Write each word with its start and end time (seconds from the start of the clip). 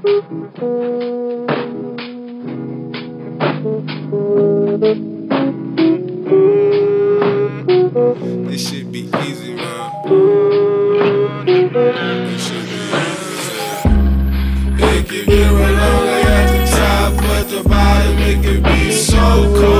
This 0.00 0.14
should 8.68 8.92
be 8.92 9.10
easy, 9.22 9.54
man. 9.54 9.90
This 11.46 12.46
should 12.46 12.66
be 12.68 12.78
easy. 12.94 13.58
It 14.78 15.02
can 15.08 15.24
get 15.26 15.50
real 15.50 15.72
lonely 15.72 16.22
at 16.22 16.46
the 16.52 16.60
top, 16.76 17.10
but 17.16 17.44
the 17.48 17.60
bottom 17.68 18.18
it 18.18 18.38
can 18.44 18.62
be 18.62 18.92
so 18.92 19.18
cold. 19.58 19.77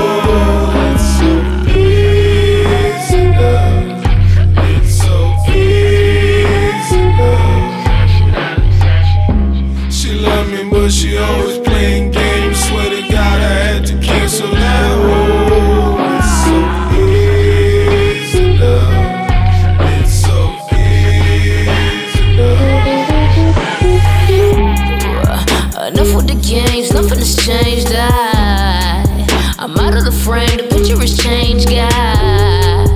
The 30.56 30.66
picture 30.70 30.98
has 30.98 31.16
changed, 31.16 31.68
God. 31.68 32.88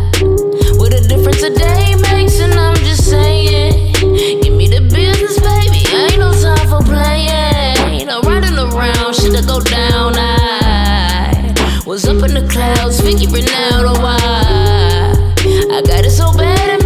What 0.78 0.92
a 0.94 1.00
difference 1.06 1.42
a 1.42 1.50
day 1.50 1.94
makes, 2.12 2.40
and 2.40 2.54
I'm 2.54 2.76
just 2.76 3.08
saying. 3.08 3.92
Give 4.42 4.54
me 4.54 4.68
the 4.68 4.80
business, 4.80 5.38
baby. 5.40 5.84
Ain't 5.94 6.18
no 6.18 6.32
time 6.32 6.66
for 6.68 6.82
playing. 6.82 7.76
Ain't 8.00 8.08
no 8.08 8.20
riding 8.22 8.58
around, 8.58 9.14
shit 9.14 9.34
to 9.34 9.42
go 9.46 9.60
down. 9.60 10.14
I 10.16 11.82
was 11.86 12.04
up 12.06 12.22
in 12.22 12.34
the 12.34 12.48
clouds, 12.48 13.00
figuring 13.00 13.48
out 13.68 13.84
a 13.84 14.00
why. 14.00 15.12
I 15.74 15.82
got 15.82 16.04
it 16.04 16.10
so 16.10 16.32
bad, 16.36 16.70
I'm 16.70 16.82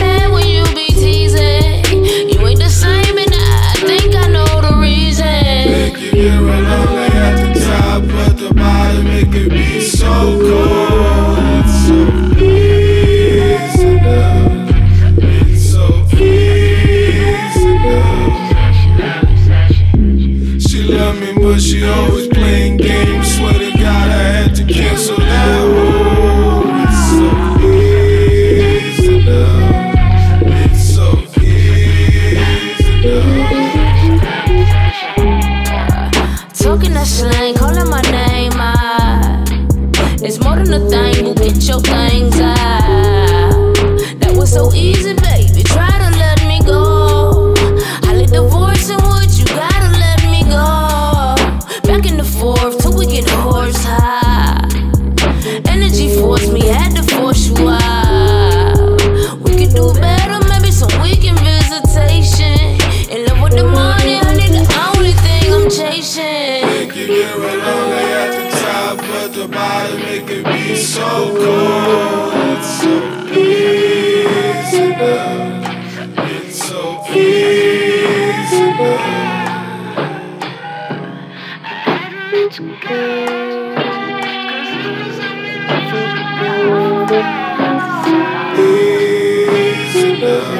mad 0.00 0.30
when 0.30 0.46
you 0.46 0.64
be 0.74 0.88
teasing. 0.88 1.84
You 2.28 2.46
ain't 2.46 2.60
the 2.60 2.68
same, 2.68 3.18
and 3.18 3.32
I 3.32 3.72
think 3.88 4.14
I 4.14 4.28
know 4.28 4.60
the 4.60 4.76
reason. 4.76 5.26
It 5.26 5.94
can 5.94 6.14
get 6.14 6.40
lonely 6.40 7.06
at 7.26 7.54
the 7.54 7.60
top, 7.60 8.02
but 8.02 8.38
the 8.38 8.54
bottom 8.54 9.06
it 9.06 9.30
but 21.58 21.64
she 21.64 21.84
always 21.84 22.28
playing 22.28 22.76
games. 22.76 23.17
More 40.68 40.78
a 40.78 40.90
thing, 40.90 41.24
boo. 41.24 41.34
Get 41.34 41.62
your 41.68 41.80
things 41.80 42.38
out. 42.40 43.74
That 44.20 44.34
was 44.36 44.52
so 44.52 44.72
easy, 44.74 45.14
so 70.94 71.02
cold. 71.36 72.32
It's 72.56 72.80
so 72.80 72.94
easy 73.38 74.88
now. 74.96 75.60
It's 76.24 76.62
so 76.68 76.82
easy 77.12 78.66
now. 78.78 79.28
Easy 88.58 90.20
now. 90.20 90.57